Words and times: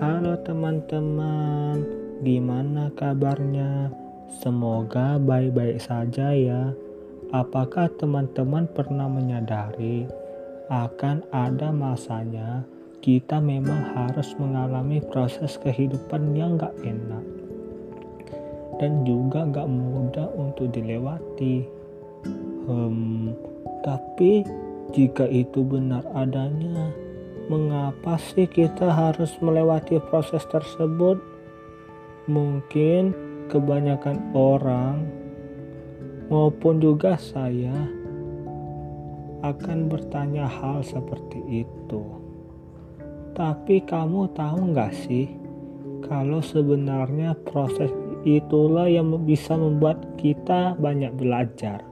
teman-teman, 0.00 1.84
gimana 2.24 2.88
kabarnya? 2.96 3.92
Semoga 4.40 5.20
baik-baik 5.20 5.76
saja 5.76 6.32
ya. 6.32 6.72
Apakah 7.36 7.92
teman-teman 8.00 8.64
pernah 8.72 9.12
menyadari 9.12 10.08
akan 10.72 11.20
ada 11.28 11.68
masanya 11.68 12.64
kita 13.04 13.44
memang 13.44 13.92
harus 13.92 14.32
mengalami 14.40 15.04
proses 15.04 15.60
kehidupan 15.60 16.32
yang 16.32 16.56
gak 16.56 16.72
enak 16.80 17.24
dan 18.80 19.04
juga 19.04 19.44
gak 19.52 19.68
mudah 19.68 20.32
untuk 20.32 20.72
dilewati. 20.72 21.68
Hmm, 22.64 23.36
tapi 23.84 24.48
jika 24.96 25.28
itu 25.28 25.60
benar 25.60 26.04
adanya, 26.16 26.88
mengapa 27.50 28.14
sih 28.14 28.46
kita 28.46 28.86
harus 28.94 29.34
melewati 29.42 29.98
proses 30.06 30.46
tersebut? 30.46 31.18
Mungkin 32.30 33.10
kebanyakan 33.50 34.30
orang 34.38 35.10
maupun 36.30 36.78
juga 36.78 37.18
saya 37.18 37.74
akan 39.42 39.90
bertanya 39.90 40.46
hal 40.46 40.86
seperti 40.86 41.66
itu. 41.66 42.02
Tapi 43.34 43.82
kamu 43.82 44.30
tahu 44.30 44.70
nggak 44.70 44.94
sih 44.94 45.26
kalau 46.06 46.38
sebenarnya 46.38 47.34
proses 47.50 47.90
itulah 48.22 48.86
yang 48.86 49.10
bisa 49.26 49.58
membuat 49.58 49.98
kita 50.14 50.78
banyak 50.78 51.10
belajar 51.18 51.82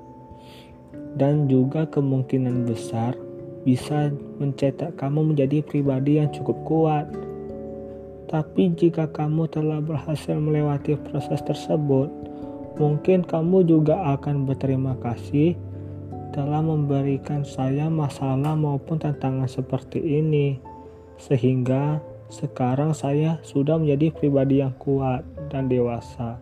dan 1.19 1.51
juga 1.51 1.83
kemungkinan 1.91 2.63
besar 2.63 3.28
bisa 3.69 4.09
mencetak 4.41 4.97
kamu 4.97 5.37
menjadi 5.37 5.61
pribadi 5.61 6.17
yang 6.17 6.33
cukup 6.33 6.57
kuat. 6.65 7.05
Tapi 8.33 8.73
jika 8.73 9.13
kamu 9.13 9.45
telah 9.53 9.85
berhasil 9.85 10.41
melewati 10.41 10.97
proses 10.97 11.45
tersebut, 11.45 12.09
mungkin 12.81 13.21
kamu 13.29 13.69
juga 13.69 14.17
akan 14.17 14.49
berterima 14.49 14.97
kasih 15.05 15.53
telah 16.33 16.65
memberikan 16.65 17.45
saya 17.45 17.93
masalah 17.93 18.57
maupun 18.57 18.97
tantangan 18.97 19.49
seperti 19.49 20.01
ini. 20.01 20.57
Sehingga 21.21 22.01
sekarang 22.33 22.97
saya 22.97 23.37
sudah 23.45 23.77
menjadi 23.77 24.17
pribadi 24.17 24.65
yang 24.65 24.73
kuat 24.81 25.29
dan 25.53 25.69
dewasa 25.69 26.41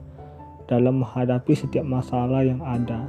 dalam 0.70 1.02
menghadapi 1.02 1.58
setiap 1.58 1.82
masalah 1.82 2.46
yang 2.46 2.62
ada. 2.62 3.02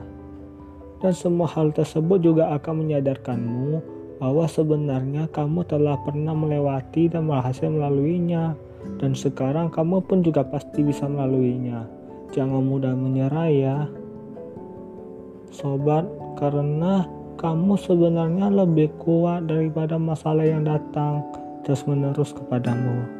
Dan 0.97 1.13
semua 1.13 1.45
hal 1.53 1.69
tersebut 1.69 2.17
juga 2.25 2.49
akan 2.57 2.81
menyadarkanmu 2.81 3.96
bahwa 4.17 4.49
sebenarnya 4.49 5.29
kamu 5.29 5.65
telah 5.65 5.97
pernah 6.01 6.33
melewati 6.33 7.09
dan 7.09 7.29
berhasil 7.29 7.69
melaluinya, 7.69 8.57
dan 8.97 9.13
sekarang 9.13 9.69
kamu 9.69 10.01
pun 10.05 10.25
juga 10.25 10.45
pasti 10.45 10.81
bisa 10.81 11.05
melaluinya. 11.05 11.85
Jangan 12.33 12.61
mudah 12.61 12.93
menyerah, 12.93 13.49
ya, 13.49 13.77
sobat, 15.53 16.05
karena 16.37 17.05
kamu 17.37 17.77
sebenarnya 17.77 18.49
lebih 18.49 18.89
kuat 18.97 19.45
daripada 19.45 20.01
masalah 20.01 20.43
yang 20.43 20.65
datang 20.65 21.21
terus-menerus 21.61 22.33
kepadamu. 22.33 23.16